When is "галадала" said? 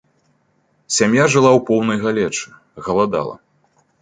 2.89-3.35